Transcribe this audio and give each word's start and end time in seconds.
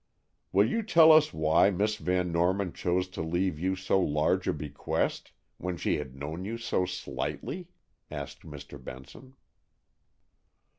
"Will 0.51 0.67
you 0.67 0.81
tell 0.81 1.11
us 1.11 1.31
why 1.31 1.69
Miss 1.69 1.97
Van 1.97 2.31
Norman 2.31 2.73
chose 2.73 3.07
to 3.09 3.21
leave 3.21 3.59
you 3.59 3.75
so 3.75 3.99
large 3.99 4.47
a 4.47 4.53
bequest, 4.53 5.31
when 5.59 5.77
she 5.77 5.97
had 5.97 6.15
known 6.17 6.43
you 6.43 6.57
so 6.57 6.87
slightly?" 6.87 7.67
asked 8.09 8.41
Mr. 8.41 8.83
Benson. 8.83 9.35